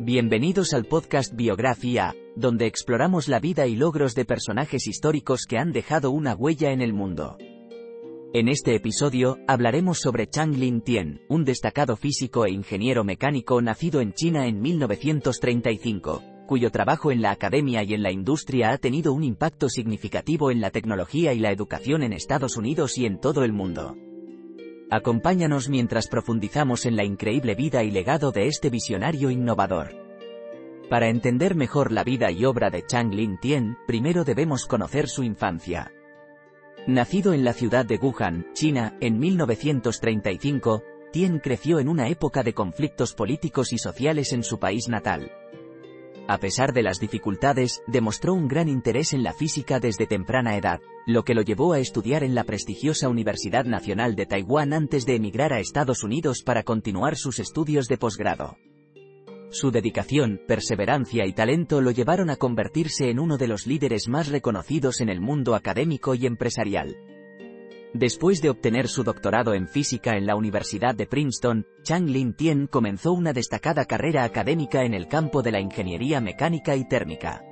Bienvenidos 0.00 0.74
al 0.74 0.84
podcast 0.84 1.34
Biografía, 1.34 2.14
donde 2.36 2.66
exploramos 2.66 3.26
la 3.26 3.40
vida 3.40 3.66
y 3.66 3.74
logros 3.74 4.14
de 4.14 4.24
personajes 4.24 4.86
históricos 4.86 5.44
que 5.44 5.58
han 5.58 5.72
dejado 5.72 6.12
una 6.12 6.36
huella 6.36 6.70
en 6.70 6.82
el 6.82 6.92
mundo. 6.92 7.36
En 8.32 8.46
este 8.46 8.76
episodio, 8.76 9.38
hablaremos 9.48 9.98
sobre 9.98 10.28
Chang 10.28 10.54
Lin 10.54 10.82
Tien, 10.82 11.22
un 11.28 11.44
destacado 11.44 11.96
físico 11.96 12.46
e 12.46 12.52
ingeniero 12.52 13.02
mecánico 13.02 13.60
nacido 13.60 14.00
en 14.00 14.12
China 14.12 14.46
en 14.46 14.60
1935, 14.60 16.22
cuyo 16.46 16.70
trabajo 16.70 17.10
en 17.10 17.20
la 17.20 17.32
academia 17.32 17.82
y 17.82 17.94
en 17.94 18.04
la 18.04 18.12
industria 18.12 18.70
ha 18.70 18.78
tenido 18.78 19.12
un 19.12 19.24
impacto 19.24 19.68
significativo 19.68 20.52
en 20.52 20.60
la 20.60 20.70
tecnología 20.70 21.32
y 21.32 21.40
la 21.40 21.50
educación 21.50 22.04
en 22.04 22.12
Estados 22.12 22.56
Unidos 22.56 22.98
y 22.98 23.06
en 23.06 23.18
todo 23.18 23.42
el 23.42 23.52
mundo. 23.52 23.96
Acompáñanos 24.90 25.68
mientras 25.68 26.08
profundizamos 26.08 26.86
en 26.86 26.96
la 26.96 27.04
increíble 27.04 27.54
vida 27.54 27.82
y 27.84 27.90
legado 27.90 28.32
de 28.32 28.46
este 28.46 28.70
visionario 28.70 29.30
innovador. 29.30 29.94
Para 30.88 31.08
entender 31.08 31.54
mejor 31.54 31.92
la 31.92 32.04
vida 32.04 32.30
y 32.30 32.46
obra 32.46 32.70
de 32.70 32.86
Chang 32.86 33.12
Lin 33.12 33.38
Tien, 33.38 33.76
primero 33.86 34.24
debemos 34.24 34.64
conocer 34.64 35.08
su 35.08 35.22
infancia. 35.22 35.92
Nacido 36.86 37.34
en 37.34 37.44
la 37.44 37.52
ciudad 37.52 37.84
de 37.84 37.98
Wuhan, 37.98 38.46
China, 38.54 38.96
en 39.00 39.18
1935, 39.18 40.82
Tien 41.12 41.38
creció 41.38 41.80
en 41.80 41.88
una 41.90 42.08
época 42.08 42.42
de 42.42 42.54
conflictos 42.54 43.12
políticos 43.12 43.74
y 43.74 43.78
sociales 43.78 44.32
en 44.32 44.42
su 44.42 44.58
país 44.58 44.88
natal. 44.88 45.30
A 46.30 46.36
pesar 46.36 46.74
de 46.74 46.82
las 46.82 47.00
dificultades, 47.00 47.82
demostró 47.86 48.34
un 48.34 48.48
gran 48.48 48.68
interés 48.68 49.14
en 49.14 49.22
la 49.22 49.32
física 49.32 49.80
desde 49.80 50.06
temprana 50.06 50.58
edad, 50.58 50.78
lo 51.06 51.24
que 51.24 51.34
lo 51.34 51.40
llevó 51.40 51.72
a 51.72 51.78
estudiar 51.78 52.22
en 52.22 52.34
la 52.34 52.44
prestigiosa 52.44 53.08
Universidad 53.08 53.64
Nacional 53.64 54.14
de 54.14 54.26
Taiwán 54.26 54.74
antes 54.74 55.06
de 55.06 55.14
emigrar 55.14 55.54
a 55.54 55.60
Estados 55.60 56.04
Unidos 56.04 56.42
para 56.44 56.64
continuar 56.64 57.16
sus 57.16 57.38
estudios 57.38 57.88
de 57.88 57.96
posgrado. 57.96 58.58
Su 59.50 59.70
dedicación, 59.70 60.42
perseverancia 60.46 61.24
y 61.24 61.32
talento 61.32 61.80
lo 61.80 61.92
llevaron 61.92 62.28
a 62.28 62.36
convertirse 62.36 63.08
en 63.08 63.20
uno 63.20 63.38
de 63.38 63.48
los 63.48 63.66
líderes 63.66 64.06
más 64.06 64.28
reconocidos 64.28 65.00
en 65.00 65.08
el 65.08 65.22
mundo 65.22 65.54
académico 65.54 66.14
y 66.14 66.26
empresarial. 66.26 66.94
Después 67.94 68.42
de 68.42 68.50
obtener 68.50 68.88
su 68.88 69.02
doctorado 69.02 69.54
en 69.54 69.66
física 69.66 70.16
en 70.16 70.26
la 70.26 70.36
Universidad 70.36 70.94
de 70.94 71.06
Princeton, 71.06 71.66
Chang 71.82 72.08
Lin 72.08 72.34
Tien 72.34 72.66
comenzó 72.66 73.12
una 73.12 73.32
destacada 73.32 73.86
carrera 73.86 74.24
académica 74.24 74.84
en 74.84 74.92
el 74.92 75.08
campo 75.08 75.42
de 75.42 75.52
la 75.52 75.60
ingeniería 75.60 76.20
mecánica 76.20 76.76
y 76.76 76.86
térmica. 76.86 77.42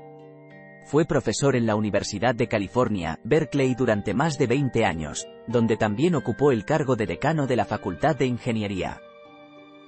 Fue 0.85 1.05
profesor 1.05 1.57
en 1.57 1.67
la 1.67 1.75
Universidad 1.75 2.35
de 2.35 2.49
California, 2.49 3.19
Berkeley 3.25 3.75
durante 3.75 4.15
más 4.15 4.39
de 4.39 4.47
20 4.47 4.85
años, 4.85 5.27
donde 5.49 5.77
también 5.77 6.15
ocupó 6.15 6.53
el 6.53 6.65
cargo 6.65 6.97
de 6.97 7.07
decano 7.07 7.47
de 7.47 7.57
la 7.57 7.65
Facultad 7.65 8.15
de 8.15 8.27
Ingeniería. 8.27 9.01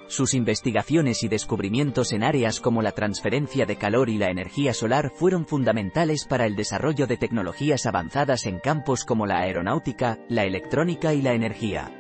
Sus 0.09 0.33
investigaciones 0.33 1.23
y 1.23 1.29
descubrimientos 1.29 2.13
en 2.13 2.23
áreas 2.23 2.61
como 2.61 2.81
la 2.81 2.93
transferencia 2.93 3.67
de 3.67 3.77
calor 3.77 4.09
y 4.09 4.17
la 4.17 4.31
energía 4.31 4.73
solar 4.73 5.13
fueron 5.15 5.47
fundamentales 5.47 6.25
para 6.25 6.47
el 6.47 6.57
desarrollo 6.57 7.07
de 7.07 7.19
tecnologías 7.19 7.85
avanzadas 7.85 8.47
en 8.47 8.59
campos 8.59 9.05
como 9.05 9.27
la 9.27 9.41
aeronáutica, 9.41 10.19
la 10.29 10.45
electrónica 10.45 11.13
y 11.13 11.21
la 11.21 11.35
energía. 11.35 11.93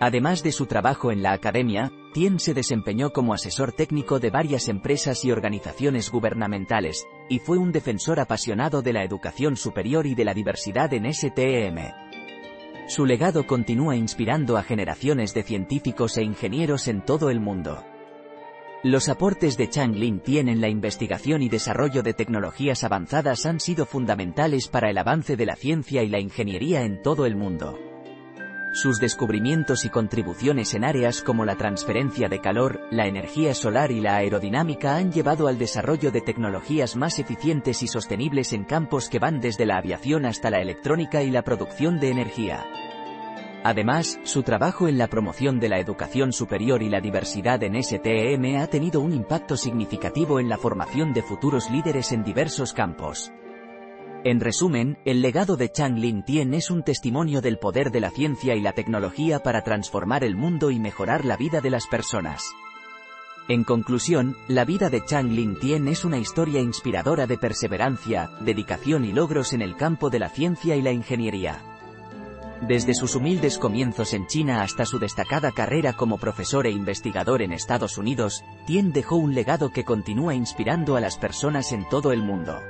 Además 0.00 0.42
de 0.42 0.50
su 0.50 0.64
trabajo 0.64 1.12
en 1.12 1.22
la 1.22 1.32
academia, 1.32 1.92
Tien 2.14 2.40
se 2.40 2.54
desempeñó 2.54 3.12
como 3.12 3.34
asesor 3.34 3.72
técnico 3.72 4.18
de 4.18 4.30
varias 4.30 4.68
empresas 4.68 5.22
y 5.26 5.30
organizaciones 5.30 6.10
gubernamentales, 6.10 7.06
y 7.28 7.38
fue 7.38 7.58
un 7.58 7.70
defensor 7.70 8.18
apasionado 8.18 8.80
de 8.80 8.94
la 8.94 9.04
educación 9.04 9.58
superior 9.58 10.06
y 10.06 10.14
de 10.14 10.24
la 10.24 10.32
diversidad 10.32 10.92
en 10.94 11.12
STEM. 11.12 12.09
Su 12.90 13.06
legado 13.06 13.46
continúa 13.46 13.94
inspirando 13.94 14.56
a 14.56 14.64
generaciones 14.64 15.32
de 15.32 15.44
científicos 15.44 16.16
e 16.16 16.24
ingenieros 16.24 16.88
en 16.88 17.04
todo 17.04 17.30
el 17.30 17.38
mundo. 17.38 17.84
Los 18.82 19.08
aportes 19.08 19.56
de 19.56 19.70
Chang 19.70 19.94
Lin 19.94 20.18
Tien 20.18 20.48
en 20.48 20.60
la 20.60 20.68
investigación 20.68 21.40
y 21.40 21.48
desarrollo 21.48 22.02
de 22.02 22.14
tecnologías 22.14 22.82
avanzadas 22.82 23.46
han 23.46 23.60
sido 23.60 23.86
fundamentales 23.86 24.66
para 24.66 24.90
el 24.90 24.98
avance 24.98 25.36
de 25.36 25.46
la 25.46 25.54
ciencia 25.54 26.02
y 26.02 26.08
la 26.08 26.18
ingeniería 26.18 26.82
en 26.82 27.00
todo 27.00 27.26
el 27.26 27.36
mundo. 27.36 27.78
Sus 28.72 29.00
descubrimientos 29.00 29.84
y 29.84 29.88
contribuciones 29.88 30.74
en 30.74 30.84
áreas 30.84 31.22
como 31.22 31.44
la 31.44 31.56
transferencia 31.56 32.28
de 32.28 32.40
calor, 32.40 32.80
la 32.92 33.08
energía 33.08 33.52
solar 33.52 33.90
y 33.90 34.00
la 34.00 34.14
aerodinámica 34.14 34.94
han 34.94 35.10
llevado 35.10 35.48
al 35.48 35.58
desarrollo 35.58 36.12
de 36.12 36.20
tecnologías 36.20 36.94
más 36.94 37.18
eficientes 37.18 37.82
y 37.82 37.88
sostenibles 37.88 38.52
en 38.52 38.62
campos 38.62 39.08
que 39.08 39.18
van 39.18 39.40
desde 39.40 39.66
la 39.66 39.78
aviación 39.78 40.24
hasta 40.24 40.50
la 40.50 40.60
electrónica 40.60 41.24
y 41.24 41.30
la 41.32 41.42
producción 41.42 41.98
de 41.98 42.10
energía. 42.10 42.64
Además, 43.64 44.20
su 44.22 44.44
trabajo 44.44 44.86
en 44.86 44.98
la 44.98 45.08
promoción 45.08 45.58
de 45.58 45.68
la 45.68 45.80
educación 45.80 46.32
superior 46.32 46.80
y 46.80 46.88
la 46.88 47.00
diversidad 47.00 47.60
en 47.64 47.82
STEM 47.82 48.56
ha 48.56 48.68
tenido 48.68 49.00
un 49.00 49.12
impacto 49.12 49.56
significativo 49.56 50.38
en 50.38 50.48
la 50.48 50.58
formación 50.58 51.12
de 51.12 51.22
futuros 51.22 51.70
líderes 51.70 52.12
en 52.12 52.22
diversos 52.22 52.72
campos. 52.72 53.32
En 54.22 54.38
resumen, 54.38 54.98
el 55.06 55.22
legado 55.22 55.56
de 55.56 55.72
Chang 55.72 55.98
Lin 55.98 56.22
Tien 56.22 56.52
es 56.52 56.70
un 56.70 56.82
testimonio 56.82 57.40
del 57.40 57.58
poder 57.58 57.90
de 57.90 58.00
la 58.00 58.10
ciencia 58.10 58.54
y 58.54 58.60
la 58.60 58.74
tecnología 58.74 59.38
para 59.38 59.62
transformar 59.62 60.24
el 60.24 60.36
mundo 60.36 60.70
y 60.70 60.78
mejorar 60.78 61.24
la 61.24 61.38
vida 61.38 61.62
de 61.62 61.70
las 61.70 61.86
personas. 61.86 62.52
En 63.48 63.64
conclusión, 63.64 64.36
la 64.46 64.66
vida 64.66 64.90
de 64.90 65.02
Chang 65.06 65.30
Lin 65.30 65.58
Tien 65.58 65.88
es 65.88 66.04
una 66.04 66.18
historia 66.18 66.60
inspiradora 66.60 67.26
de 67.26 67.38
perseverancia, 67.38 68.30
dedicación 68.40 69.06
y 69.06 69.12
logros 69.12 69.54
en 69.54 69.62
el 69.62 69.74
campo 69.74 70.10
de 70.10 70.18
la 70.18 70.28
ciencia 70.28 70.76
y 70.76 70.82
la 70.82 70.92
ingeniería. 70.92 71.62
Desde 72.60 72.92
sus 72.92 73.14
humildes 73.14 73.56
comienzos 73.56 74.12
en 74.12 74.26
China 74.26 74.62
hasta 74.62 74.84
su 74.84 74.98
destacada 74.98 75.50
carrera 75.50 75.94
como 75.94 76.18
profesor 76.18 76.66
e 76.66 76.70
investigador 76.70 77.40
en 77.40 77.52
Estados 77.52 77.96
Unidos, 77.96 78.44
Tien 78.66 78.92
dejó 78.92 79.16
un 79.16 79.34
legado 79.34 79.72
que 79.72 79.84
continúa 79.84 80.34
inspirando 80.34 80.96
a 80.96 81.00
las 81.00 81.16
personas 81.16 81.72
en 81.72 81.88
todo 81.88 82.12
el 82.12 82.22
mundo. 82.22 82.60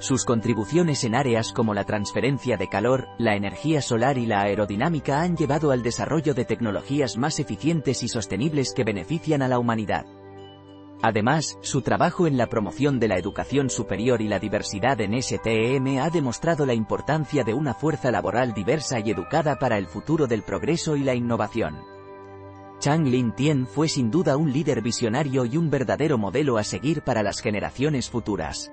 Sus 0.00 0.24
contribuciones 0.24 1.02
en 1.02 1.16
áreas 1.16 1.52
como 1.52 1.74
la 1.74 1.82
transferencia 1.82 2.56
de 2.56 2.68
calor, 2.68 3.08
la 3.18 3.34
energía 3.34 3.82
solar 3.82 4.16
y 4.16 4.26
la 4.26 4.42
aerodinámica 4.42 5.22
han 5.22 5.36
llevado 5.36 5.72
al 5.72 5.82
desarrollo 5.82 6.34
de 6.34 6.44
tecnologías 6.44 7.16
más 7.16 7.40
eficientes 7.40 8.04
y 8.04 8.08
sostenibles 8.08 8.72
que 8.74 8.84
benefician 8.84 9.42
a 9.42 9.48
la 9.48 9.58
humanidad. 9.58 10.06
Además, 11.02 11.58
su 11.62 11.82
trabajo 11.82 12.28
en 12.28 12.36
la 12.36 12.46
promoción 12.46 13.00
de 13.00 13.08
la 13.08 13.18
educación 13.18 13.70
superior 13.70 14.20
y 14.22 14.28
la 14.28 14.38
diversidad 14.38 15.00
en 15.00 15.20
STEM 15.20 15.98
ha 15.98 16.10
demostrado 16.10 16.64
la 16.64 16.74
importancia 16.74 17.42
de 17.42 17.54
una 17.54 17.74
fuerza 17.74 18.12
laboral 18.12 18.52
diversa 18.52 19.00
y 19.00 19.10
educada 19.10 19.58
para 19.58 19.78
el 19.78 19.86
futuro 19.86 20.28
del 20.28 20.42
progreso 20.42 20.96
y 20.96 21.02
la 21.02 21.14
innovación. 21.14 21.76
Chang 22.78 23.08
Lin 23.08 23.32
Tien 23.32 23.66
fue 23.66 23.88
sin 23.88 24.12
duda 24.12 24.36
un 24.36 24.52
líder 24.52 24.80
visionario 24.80 25.44
y 25.44 25.56
un 25.56 25.70
verdadero 25.70 26.18
modelo 26.18 26.56
a 26.56 26.62
seguir 26.62 27.02
para 27.02 27.24
las 27.24 27.40
generaciones 27.40 28.08
futuras. 28.08 28.72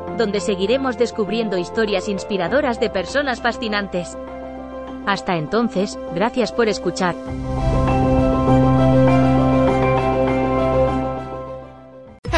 donde 0.17 0.39
seguiremos 0.39 0.97
descubriendo 0.97 1.57
historias 1.57 2.07
inspiradoras 2.07 2.79
de 2.79 2.89
personas 2.89 3.41
fascinantes. 3.41 4.17
Hasta 5.05 5.37
entonces, 5.37 5.97
gracias 6.13 6.51
por 6.51 6.69
escuchar. 6.69 7.15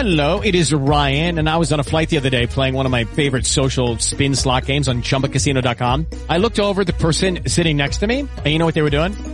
Hello, 0.04 0.42
it 0.42 0.54
is 0.54 0.74
Ryan, 0.74 1.40
and 1.40 1.48
I 1.48 1.56
was 1.56 1.72
on 1.72 1.80
a 1.80 1.84
flight 1.84 2.10
the 2.10 2.18
other 2.18 2.30
day 2.30 2.46
playing 2.46 2.74
one 2.74 2.86
of 2.86 2.92
my 2.92 3.06
favorite 3.06 3.46
social 3.46 4.00
spin 4.00 4.36
slot 4.36 4.66
games 4.66 4.90
on 4.90 5.02
chumbacasino.com. 5.02 6.08
I 6.28 6.40
looked 6.40 6.60
over 6.60 6.84
the 6.84 6.92
person 6.92 7.48
sitting 7.48 7.78
next 7.78 8.00
to 8.00 8.08
me, 8.08 8.20
and 8.20 8.48
you 8.48 8.58
know 8.60 8.66
what 8.66 8.75
they 8.75 8.81
were 8.81 8.90
doing? 8.90 9.14